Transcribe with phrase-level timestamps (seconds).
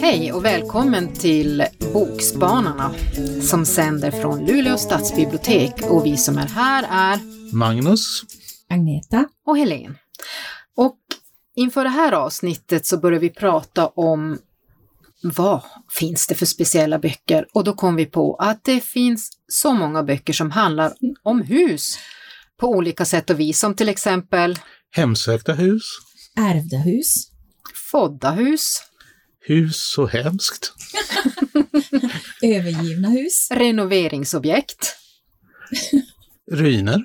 [0.00, 2.94] Hej och välkommen till Bokspanarna
[3.42, 7.20] som sänder från Luleå stadsbibliotek och vi som är här är
[7.56, 8.22] Magnus.
[8.68, 9.28] Agneta.
[9.46, 9.96] och Helen.
[10.76, 10.98] Och
[11.56, 14.38] inför det här avsnittet så börjar vi prata om
[15.22, 15.60] vad
[15.90, 17.46] finns det för speciella böcker?
[17.52, 21.98] Och då kom vi på att det finns så många böcker som handlar om hus
[22.60, 24.58] på olika sätt och vis, som till exempel
[24.92, 25.82] Hemsökta hus.
[26.38, 27.14] Ärvda hus.
[27.90, 28.76] Fodda hus,
[29.46, 30.72] Hus så hemskt.
[32.42, 33.48] Övergivna hus.
[33.50, 34.96] renoveringsobjekt,
[36.50, 37.04] Ruiner.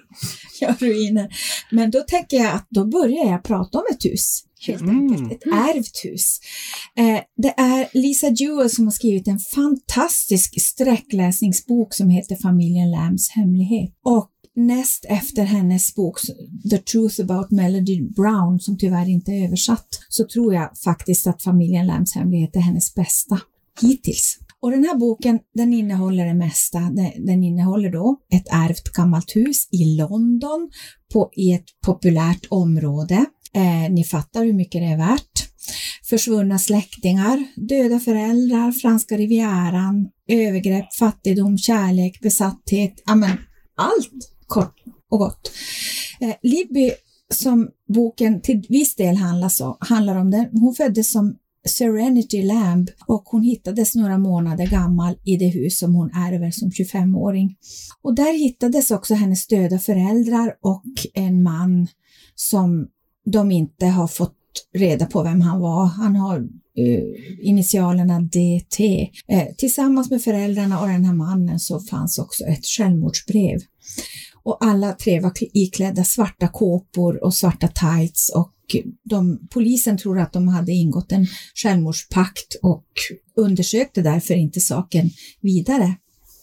[0.62, 1.28] Ja, ruiner.
[1.72, 4.44] Men då tänker jag att då börjar jag prata om ett hus.
[4.68, 5.12] Helt Mm.
[5.12, 5.32] enkelt.
[5.32, 6.40] Ett ärvt hus.
[6.98, 13.30] Eh, det är Lisa Jewell som har skrivit en fantastisk sträckläsningsbok som heter Familjen Lambs
[13.30, 13.94] hemlighet.
[14.04, 16.20] Och näst efter hennes bok
[16.72, 21.44] The Truth About Melody Brown, som tyvärr inte är översatt, så tror jag faktiskt att
[21.44, 23.40] Familjen Lambs hemlighet är hennes bästa
[23.82, 24.40] hittills.
[24.60, 26.80] Och den här boken, den innehåller det mesta.
[27.18, 30.70] Den, innehåller då ett ärvt gammalt hus i London
[31.14, 33.26] på, i ett populärt område.
[33.54, 35.50] Eh, ni fattar hur mycket det är värt.
[36.04, 43.38] Försvunna släktingar, döda föräldrar, franska rivieran, övergrepp, fattigdom, kärlek, besatthet, ja men
[43.76, 44.76] allt kort
[45.10, 45.52] och gott.
[46.20, 46.92] Eh, Libby,
[47.34, 51.36] som boken till viss del handlar, så, handlar om, den, hon föddes som
[51.68, 56.70] Serenity Lamb och hon hittades några månader gammal i det hus som hon ärver som
[56.70, 57.56] 25-åring.
[58.02, 61.88] Och där hittades också hennes döda föräldrar och en man
[62.36, 62.88] som
[63.26, 64.36] de inte har fått
[64.74, 65.86] reda på vem han var.
[65.86, 69.10] Han har uh, initialerna DT.
[69.28, 73.60] Eh, tillsammans med föräldrarna och den här mannen så fanns också ett självmordsbrev.
[74.46, 78.52] Och alla tre var iklädda svarta kåpor och svarta tights och
[79.04, 82.86] de, polisen tror att de hade ingått en självmordspakt och
[83.36, 85.10] undersökte därför inte saken
[85.42, 85.96] vidare.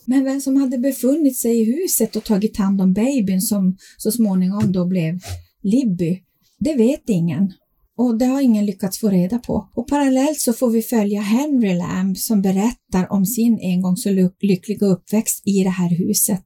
[0.04, 4.12] Men vem som hade befunnit sig i huset och tagit hand om babyn som så
[4.12, 5.20] småningom då blev
[5.62, 6.22] Libby,
[6.58, 7.52] det vet ingen.
[7.96, 9.70] Och det har ingen lyckats få reda på.
[9.74, 14.30] Och parallellt så får vi följa Henry Lamb som berättar om sin en gång så
[14.40, 16.44] lyckliga uppväxt i det här huset.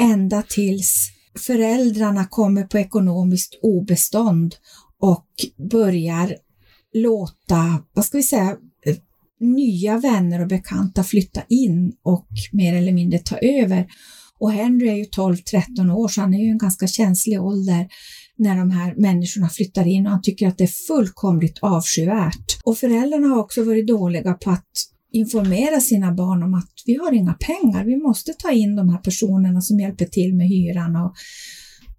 [0.00, 1.10] Ända tills
[1.46, 4.54] föräldrarna kommer på ekonomiskt obestånd
[5.00, 5.26] och
[5.70, 6.36] börjar
[6.94, 8.56] låta, vad ska vi säga,
[9.40, 13.86] nya vänner och bekanta flytta in och mer eller mindre ta över.
[14.38, 17.88] Och Henry är ju 12-13 år så han är ju en ganska känslig ålder
[18.36, 22.60] när de här människorna flyttar in och han tycker att det är fullkomligt avskyvärt.
[22.64, 24.70] Och föräldrarna har också varit dåliga på att
[25.12, 28.98] informera sina barn om att vi har inga pengar, vi måste ta in de här
[28.98, 30.96] personerna som hjälper till med hyran.
[30.96, 31.14] Och...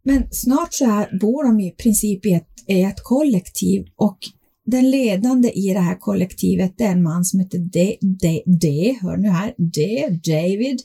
[0.04, 4.18] Men snart så här bor de i princip i ett, i ett kollektiv och
[4.66, 9.18] den ledande i det här kollektivet är en man som heter D, D, D hör
[9.18, 10.82] nu här, D, David.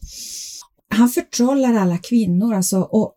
[0.89, 3.15] Han förtrollar alla kvinnor alltså och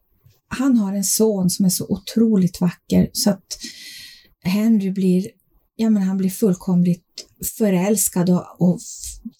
[0.47, 3.59] han har en son som är så otroligt vacker så att
[4.43, 5.27] Henry blir,
[5.79, 7.05] ja men han blir fullkomligt
[7.57, 8.79] förälskad och, och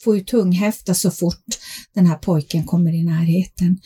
[0.03, 1.45] får ju tunghäfta så fort
[1.94, 3.79] den här pojken kommer i närheten.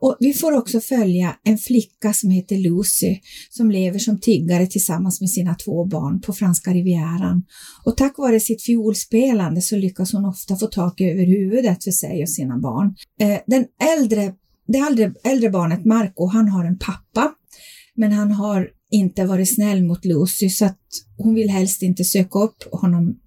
[0.00, 3.18] Och vi får också följa en flicka som heter Lucy
[3.50, 7.42] som lever som tiggare tillsammans med sina två barn på franska rivieran.
[7.84, 12.22] Och tack vare sitt fiolspelande så lyckas hon ofta få tak över huvudet för sig
[12.22, 12.94] och sina barn.
[13.20, 13.66] Eh, den
[13.98, 14.34] äldre,
[14.66, 17.34] det äldre, äldre barnet Marco, han har en pappa
[17.96, 20.80] men han har inte varit snäll mot Lucy så att
[21.16, 23.18] hon vill helst inte söka upp honom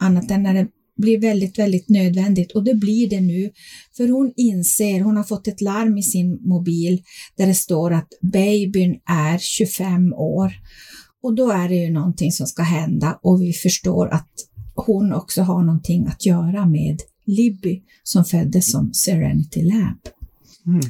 [0.00, 3.50] annat än när det blir väldigt, väldigt nödvändigt och det blir det nu.
[3.96, 7.02] För hon inser, hon har fått ett larm i sin mobil
[7.36, 10.52] där det står att babyn är 25 år.
[11.22, 14.30] Och då är det ju någonting som ska hända och vi förstår att
[14.74, 20.00] hon också har någonting att göra med Libby som föddes som Serenity Lamb.
[20.66, 20.80] Mm.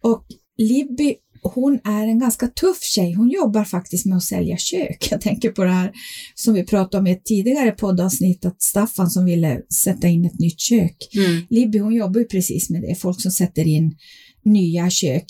[0.00, 0.24] Och
[0.58, 3.12] Libby, hon är en ganska tuff tjej.
[3.12, 5.08] Hon jobbar faktiskt med att sälja kök.
[5.10, 5.92] Jag tänker på det här
[6.34, 10.38] som vi pratade om i ett tidigare poddavsnitt, att Staffan som ville sätta in ett
[10.38, 10.96] nytt kök.
[11.14, 11.42] Mm.
[11.50, 12.94] Libby, hon jobbar ju precis med det.
[12.94, 13.96] Folk som sätter in
[14.44, 15.24] nya kök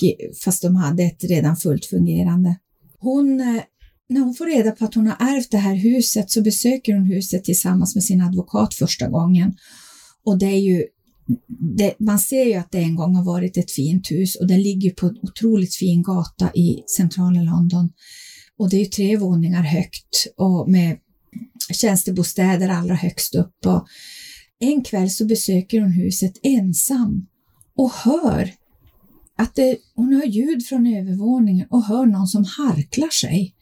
[0.44, 2.56] fast de hade ett redan fullt fungerande.
[2.98, 3.62] Hon, eh,
[4.08, 7.04] när hon får reda på att hon har ärvt det här huset så besöker hon
[7.04, 9.54] huset tillsammans med sin advokat första gången.
[10.24, 10.84] Och det är ju
[11.76, 14.58] det, man ser ju att det en gång har varit ett fint hus och det
[14.58, 17.92] ligger på en otroligt fin gata i centrala London.
[18.58, 20.98] Och det är ju tre våningar högt och med
[21.72, 23.66] tjänstebostäder allra högst upp.
[23.66, 23.86] Och
[24.58, 27.26] en kväll så besöker hon huset ensam
[27.76, 28.50] och hör
[29.38, 33.54] att det, hon hör ljud från övervåningen och hör någon som harklar sig.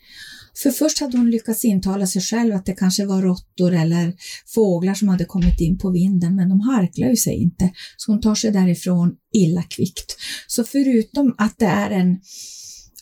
[0.56, 4.14] För först hade hon lyckats intala sig själv att det kanske var råttor eller
[4.46, 8.20] fåglar som hade kommit in på vinden, men de harklar ju sig inte, så hon
[8.20, 10.16] tar sig därifrån illa kvickt.
[10.46, 12.20] Så förutom att det är en,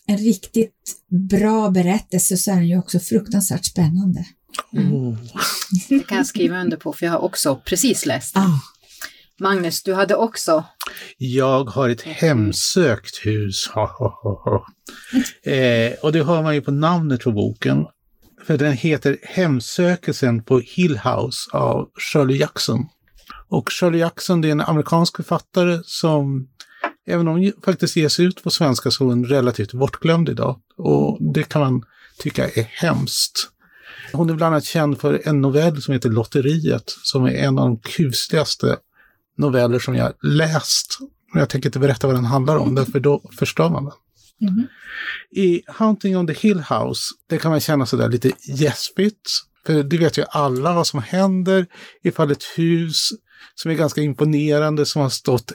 [0.06, 0.97] en riktigt
[1.31, 4.25] bra berättelse så är den ju också fruktansvärt spännande.
[4.73, 4.93] Mm.
[4.94, 5.17] Oh.
[5.88, 8.37] Det kan jag skriva under på för jag har också precis läst.
[8.37, 8.61] Ah.
[9.41, 10.65] Magnus, du hade också
[11.19, 13.71] Jag har ett hemsökt hus.
[15.43, 17.87] Eh, och det hör man ju på namnet på boken.
[18.47, 22.87] För den heter Hemsökelsen på Hill House av Shirley Jackson.
[23.49, 26.49] Och Shirley Jackson det är en amerikansk författare som,
[27.07, 30.61] även om hon faktiskt ges ut på svenska, så är hon relativt bortglömd idag.
[30.77, 31.83] Och det kan man
[32.19, 33.49] tycka är hemskt.
[34.13, 37.67] Hon är bland annat känd för en novell som heter Lotteriet, som är en av
[37.67, 38.77] de kusligaste
[39.41, 40.99] noveller som jag läst.
[41.35, 43.95] Jag tänker inte berätta vad den handlar om, därför då förstör man den.
[44.51, 44.67] Mhm.
[45.31, 49.31] I Hunting on the Hill House, det kan man känna sådär lite gäspigt.
[49.67, 51.67] För det vet ju alla vad som händer
[52.03, 53.09] ifall ett hus
[53.55, 55.53] som är ganska imponerande, som har stått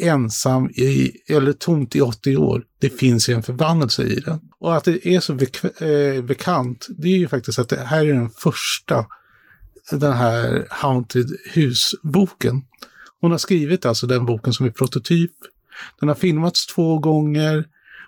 [0.00, 4.38] ensam i, eller tomt i 80 år, det finns ju en förbannelse i det.
[4.58, 8.12] Och att det är så eh, bekant, det är ju faktiskt att det här är
[8.12, 9.06] den första,
[9.90, 12.62] den här Haunted Hus-boken.
[13.20, 15.32] Hon har skrivit alltså den boken som är prototyp.
[16.00, 17.64] Den har filmats två gånger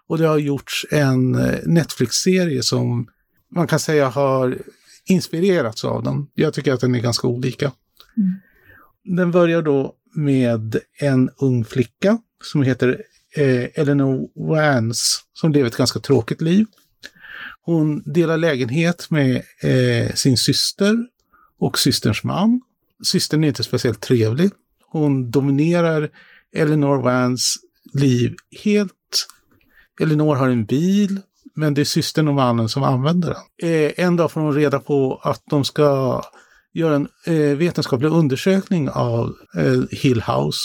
[0.07, 3.09] och det har gjorts en eh, Netflix-serie som
[3.51, 4.59] man kan säga har
[5.05, 6.27] inspirerats av den.
[6.35, 7.73] Jag tycker att den är ganska olika.
[9.05, 13.03] Den börjar då med en ung flicka som heter
[13.37, 16.67] eh, Eleanor Vance som lever ett ganska tråkigt liv.
[17.63, 21.07] Hon delar lägenhet med eh, sin syster
[21.59, 22.61] och systerns man.
[23.05, 24.51] Systern är inte speciellt trevlig.
[24.93, 26.11] Hon dominerar
[26.55, 27.57] Eleanor Vans
[27.95, 28.35] liv
[28.65, 29.27] helt.
[30.01, 31.21] Eleanor har en bil,
[31.55, 33.71] men det är systern och mannen som använder den.
[33.71, 36.23] Eh, en dag får hon reda på att de ska
[36.73, 40.61] göra en eh, vetenskaplig undersökning av eh, Hill House.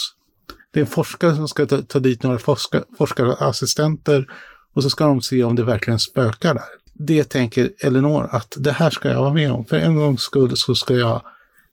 [0.74, 4.28] Det är en forskare som ska ta, ta dit några forska, forskarassistenter
[4.74, 6.64] och så ska de se om det verkligen spökar där.
[6.94, 9.66] Det tänker Eleanor att det här ska jag vara med om.
[9.66, 11.22] För en gångs skull så ska jag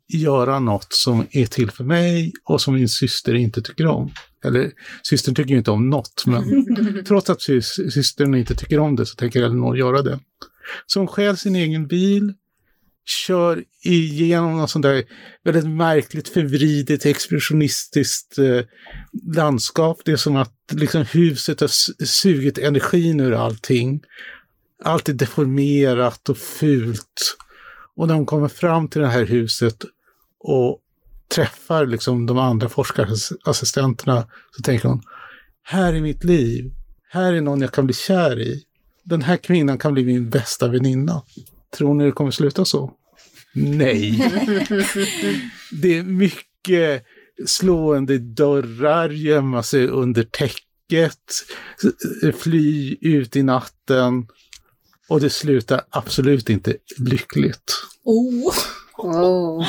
[0.09, 4.13] göra något som är till för mig och som min syster inte tycker om.
[4.45, 4.73] Eller
[5.03, 9.07] systern tycker ju inte om något, men trots att sys- systern inte tycker om det
[9.07, 10.21] så tänker Eleanor göra det.
[10.87, 12.35] Så hon stjäl sin egen bil,
[13.05, 15.05] kör igenom något sånt där
[15.45, 18.61] väldigt märkligt förvridet expressionistiskt eh,
[19.35, 20.01] landskap.
[20.05, 21.71] Det är som att liksom, huset har
[22.05, 24.03] sugit energin ur allting.
[24.85, 27.37] Allt är deformerat och fult.
[27.97, 29.85] Och när hon kommer fram till det här huset
[30.45, 30.81] och
[31.35, 35.03] träffar liksom de andra forskarassistenterna så tänker hon,
[35.63, 36.73] här är mitt liv.
[37.09, 38.63] Här är någon jag kan bli kär i.
[39.05, 41.23] Den här kvinnan kan bli min bästa väninna.
[41.77, 42.93] Tror ni det kommer sluta så?
[43.55, 44.11] Nej.
[45.73, 47.05] det är mycket
[47.47, 51.33] slående dörrar, gömma sig under täcket,
[52.39, 54.27] fly ut i natten.
[55.09, 57.73] Och det slutar absolut inte lyckligt.
[58.05, 58.55] Oh.
[58.97, 59.67] Oh.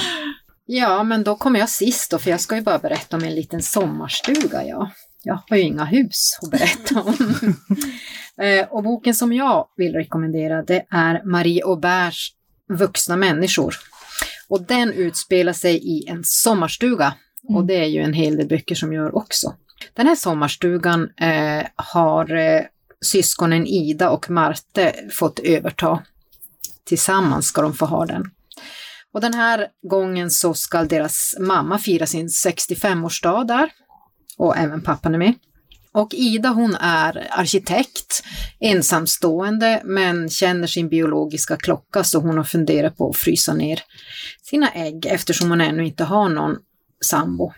[0.65, 3.35] Ja, men då kommer jag sist då, för jag ska ju bara berätta om en
[3.35, 4.63] liten sommarstuga.
[4.63, 4.91] Ja.
[5.23, 7.55] Jag har ju inga hus att berätta om.
[8.45, 12.31] eh, och boken som jag vill rekommendera det är Marie Auberts
[12.69, 13.75] Vuxna människor.
[14.47, 17.13] Och den utspelar sig i en sommarstuga.
[17.47, 19.53] Och det är ju en hel del böcker som gör också.
[19.93, 22.61] Den här sommarstugan eh, har eh,
[23.05, 26.03] syskonen Ida och Marte fått överta.
[26.83, 28.31] Tillsammans ska de få ha den.
[29.15, 33.69] Och den här gången så ska deras mamma fira sin 65-årsdag där.
[34.37, 35.33] Och även pappan är med.
[35.91, 38.23] Och Ida hon är arkitekt,
[38.59, 43.81] ensamstående men känner sin biologiska klocka så hon har funderat på att frysa ner
[44.41, 46.57] sina ägg eftersom hon ännu inte har någon
[47.05, 47.53] sambo.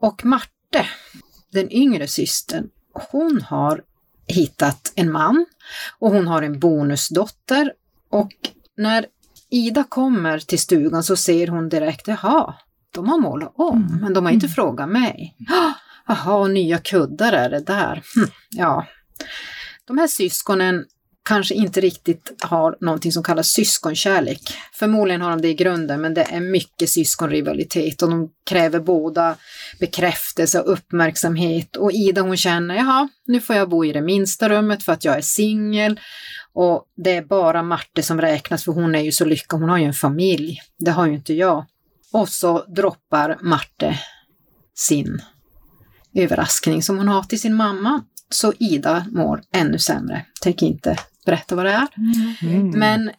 [0.00, 0.86] Och Marte,
[1.52, 2.68] den yngre systern,
[3.10, 3.82] hon har
[4.26, 5.46] hittat en man
[5.98, 7.72] och hon har en bonusdotter
[8.10, 8.32] och
[8.76, 9.06] när
[9.54, 12.54] Ida kommer till stugan så ser hon direkt, jaha,
[12.94, 15.36] de har målat om, men de har inte frågat mig.
[15.50, 15.72] "Ah,
[16.06, 17.94] Jaha, nya kuddar är det där.
[18.16, 18.86] Hm, ja.
[19.86, 20.84] De här syskonen
[21.24, 24.40] kanske inte riktigt har någonting som kallas syskonkärlek.
[24.72, 29.36] Förmodligen har de det i grunden, men det är mycket syskonrivalitet och de kräver båda
[29.80, 31.76] bekräftelse och uppmärksamhet.
[31.76, 35.04] Och Ida hon känner, jaha, nu får jag bo i det minsta rummet för att
[35.04, 36.00] jag är singel.
[36.52, 39.78] Och det är bara Marte som räknas för hon är ju så lyckad, hon har
[39.78, 40.60] ju en familj.
[40.78, 41.64] Det har ju inte jag.
[42.12, 43.98] Och så droppar Marte
[44.74, 45.22] sin
[46.14, 50.26] överraskning som hon har till sin mamma så Ida mår ännu sämre.
[50.40, 51.88] Tänker inte berätta vad det är.
[52.42, 52.70] Mm.
[52.70, 53.10] Men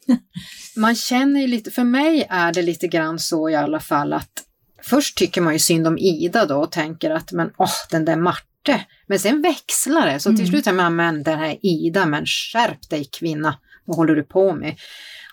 [0.75, 4.43] man känner ju lite, för mig är det lite grann så i alla fall att
[4.83, 8.15] först tycker man ju synd om Ida då och tänker att men åh, den där
[8.15, 8.85] Marte.
[9.07, 10.47] Men sen växlar det, så till Mm.
[10.51, 14.53] slut tänker man, men den här Ida, men skärp dig kvinna, vad håller du på
[14.53, 14.75] med?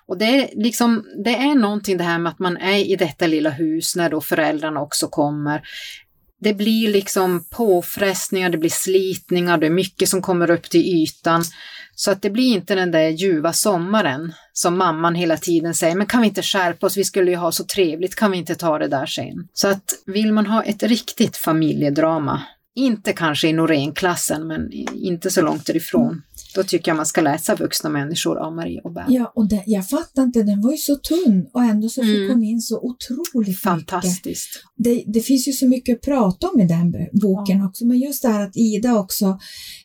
[0.06, 3.26] Och det är liksom, det är någonting det här med att man är i detta
[3.26, 5.62] lilla hus när då föräldrarna också kommer.
[6.42, 11.44] Det blir liksom påfrestningar, det blir slitningar, det är mycket som kommer upp till ytan.
[11.94, 16.06] Så att det blir inte den där ljuva sommaren som mamman hela tiden säger, men
[16.06, 18.78] kan vi inte skärpa oss, vi skulle ju ha så trevligt, kan vi inte ta
[18.78, 19.48] det där sen?
[19.52, 22.42] Så att vill man ha ett riktigt familjedrama,
[22.74, 26.22] inte kanske i Norén-klassen, men inte så långt därifrån,
[26.54, 29.04] då tycker jag man ska läsa Vuxna människor av Marie Aubert.
[29.08, 32.16] Ja, och det, jag fattar inte, den var ju så tunn och ändå så fick
[32.16, 32.30] Mm.
[32.30, 33.62] hon in så otroligt mycket.
[33.62, 34.62] Fantastiskt.
[34.76, 38.22] Det, det finns ju så mycket att prata om i den boken också, men just
[38.22, 39.38] det här att Ida också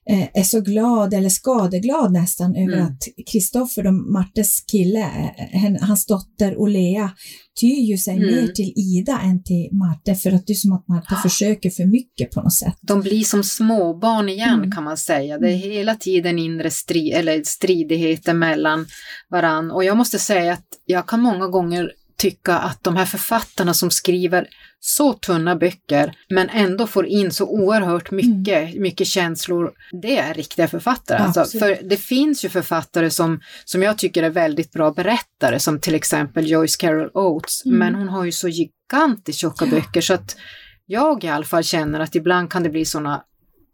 [0.09, 2.85] eh, är så glad, eller skadeglad nästan, över Mm.
[2.85, 3.01] att
[3.31, 7.11] Kristoffer, Martes kille, eh, hen- hans dotter Olea,
[7.59, 8.35] tyr ju sig Mm.
[8.35, 11.85] mer till Ida än till Marte, för att det är som att Marte försöker för
[11.85, 12.75] mycket på något sätt.
[12.81, 14.71] De blir som småbarn igen Mm.
[14.71, 15.37] kan man säga.
[15.37, 18.85] Det är hela tiden inre stri eller stridigheter mellan
[19.29, 19.71] varann.
[19.71, 23.91] Och jag måste säga att jag kan många gånger tycka att de här författarna som
[23.91, 24.47] skriver
[24.79, 29.71] så tunna böcker men ändå får in så oerhört mycket, mycket känslor,
[30.01, 31.17] det är riktiga författare.
[31.17, 31.79] Alltså, Absolut.
[31.79, 35.95] för det finns ju författare som, som jag tycker är väldigt bra berättare, som till
[35.95, 37.77] exempel Joyce Carol Oates, Mm.
[37.79, 40.37] men hon har ju så gigantiskt tjocka böcker så att
[40.85, 43.23] jag i alla fall känner att ibland kan det bli sådana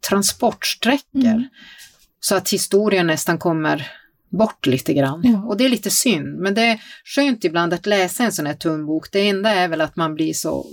[0.08, 1.24] transportsträckor.
[1.24, 1.48] Mm.
[2.20, 3.90] Så att historien nästan kommer
[4.38, 5.20] bort lite grann.
[5.24, 5.42] Ja.
[5.42, 8.54] Och det är lite synd, men det är skönt ibland att läsa en sån här
[8.54, 9.12] tunn bok.
[9.12, 10.66] Det enda är väl att man blir så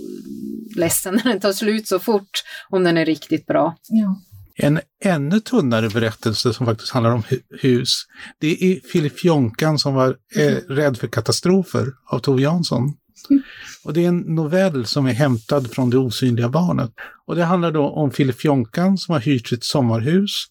[0.76, 3.76] ledsen när den tar slut så fort, om den är riktigt bra.
[3.88, 4.20] Ja.
[4.56, 8.02] En ännu tunnare berättelse som faktiskt handlar om hu- hus,
[8.38, 12.94] det är Filip Jonkan som var eh, rädd för katastrofer av Tove Jansson.
[13.84, 16.90] Och det är en novell som är hämtad från Det osynliga barnet.
[17.26, 20.46] Och det handlar då om Filip Jonkan som har hyrt sitt sommarhus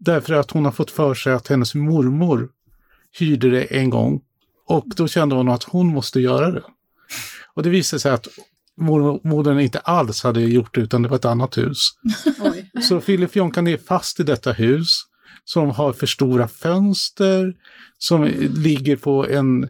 [0.00, 2.48] därför att hon har fått för sig att hennes mormor
[3.18, 4.20] hyrde det en gång.
[4.66, 6.62] Och då kände hon att hon måste göra det.
[7.54, 8.28] Och det visade sig att
[8.76, 11.78] mor- modern inte alls hade gjort det utan det var ett annat hus.
[12.40, 12.70] Oj.
[12.82, 15.00] Så Filip Jonkan är fast i detta hus
[15.44, 17.54] som har för stora fönster,
[17.98, 18.24] som
[18.56, 19.68] ligger på en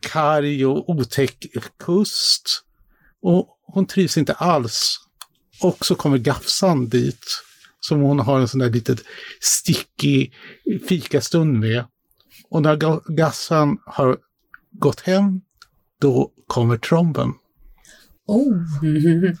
[0.00, 1.46] karg och otäck
[1.78, 2.62] kust.
[3.22, 4.98] Och hon trivs inte alls.
[5.62, 7.24] Och så kommer Gafsan dit,
[7.88, 9.00] som hon har en sån där litet
[9.40, 10.32] stickig
[10.88, 11.84] fikastund med.
[12.50, 14.16] Och när Ga- Gafsan har
[14.72, 15.40] gått hem,
[16.00, 17.32] då kommer tromben.
[18.26, 18.62] Oh.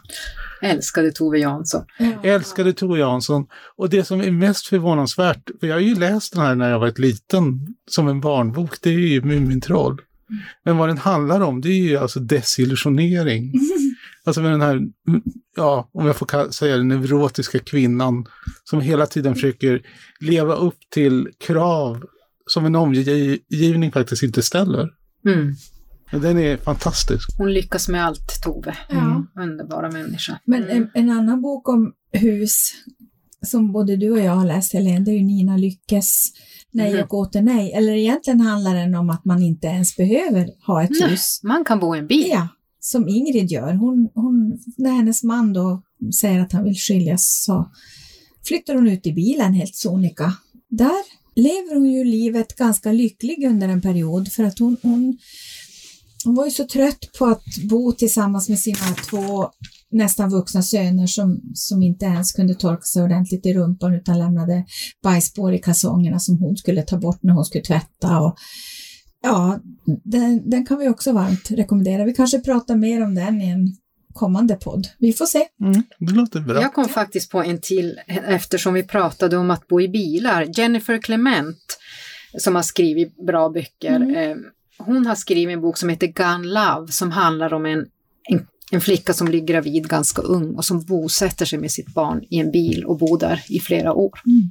[0.62, 1.84] Älskade Tove Jansson.
[1.98, 2.22] Ja.
[2.22, 3.46] älskade Tove Jansson.
[3.76, 6.78] Och det som är mest förvånansvärt, för jag har ju läst den här när jag
[6.78, 10.00] var ett liten, som en barnbok, det är ju Mumintroll.
[10.64, 13.52] Men vad den handlar om, det är ju alltså desillusionering.
[14.26, 14.80] Alltså med den här,
[15.56, 18.26] ja, om jag får säga det, neurotiska kvinnan
[18.64, 19.82] som hela tiden försöker
[20.20, 22.04] leva upp till krav
[22.46, 24.88] som en omgivning faktiskt inte ställer.
[25.26, 25.54] Mm.
[26.12, 27.28] Men den är fantastisk.
[27.38, 28.76] Hon lyckas med allt, Tove.
[28.88, 29.24] Ja.
[29.42, 30.38] Underbara människa.
[30.44, 30.76] Men Mm.
[30.76, 32.70] en, en annan bok om hus
[33.46, 36.24] som både du och jag har läst, Helene, det är ju Nina Lyckes
[36.70, 37.02] Nej Mhm.
[37.02, 37.72] och åter nej.
[37.72, 41.10] Eller egentligen handlar den om att man inte ens behöver ha ett Nej.
[41.10, 41.40] hus.
[41.42, 42.26] Man kan bo i en bil.
[42.30, 42.48] Ja,
[42.86, 43.74] som Ingrid gör.
[43.74, 45.82] Hon, hon, när hennes man då
[46.20, 47.70] säger att han vill skiljas så
[48.44, 50.32] flyttar hon ut i bilen helt sonika.
[50.68, 51.02] Där
[51.34, 55.18] lever hon ju livet ganska lycklig under en period för att hon, hon,
[56.24, 59.50] hon var ju så trött på att bo tillsammans med sina två
[59.90, 64.64] nästan vuxna söner som, som inte ens kunde torka sig ordentligt i rumpan utan lämnade
[65.02, 68.20] bajsspår i kalsongerna som hon skulle ta bort när hon skulle tvätta.
[68.20, 68.36] Och,
[69.26, 69.60] ja,
[70.04, 72.04] den, den kan vi också varmt rekommendera.
[72.04, 73.76] Vi kanske pratar mer om den i en
[74.14, 74.86] kommande podd.
[74.98, 75.46] Vi får se.
[75.60, 76.62] Mm, det låter bra.
[76.62, 80.46] Jag kom faktiskt på en till eftersom vi pratade om att bo i bilar.
[80.58, 81.78] Jennifer Clement
[82.38, 83.96] som har skrivit bra böcker.
[83.96, 84.16] Mm.
[84.16, 84.36] Eh,
[84.78, 87.86] hon har skrivit en bok som heter Gun Love som handlar om en,
[88.30, 92.24] en, en flicka som blir gravid ganska ung och som bosätter sig med sitt barn
[92.30, 94.20] i en bil och bor där i flera år.
[94.26, 94.50] Mm.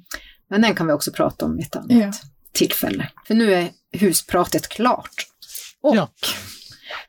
[0.49, 2.11] Men den kan vi också prata om i ett annat Ja.
[2.51, 3.09] tillfälle.
[3.27, 5.13] För nu är huspratet klart.
[5.81, 6.09] Och Ja.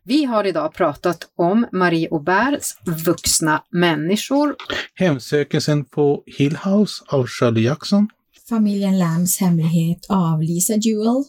[0.04, 2.74] vi har idag pratat om Marie Auberts
[3.06, 4.54] Vuxna människor
[4.94, 8.08] Hemsökelsen på Hill House av Shirley Jackson.
[8.48, 11.24] Familjen Lambs hemlighet av Lisa Jewell.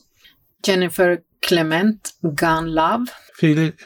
[0.68, 3.06] Jennifer Clement, Gun Love.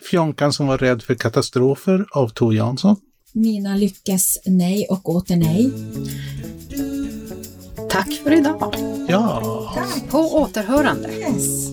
[0.09, 2.95] Fjonkan som var rädd för katastrofer av Tove Jansson.
[3.33, 5.71] Nina Lyckes Nej och åter nej.
[7.91, 8.75] Tack för idag.
[9.07, 9.41] Ja.
[9.75, 10.12] Tack!
[10.12, 11.10] På återhörande.
[11.10, 11.71] Yes.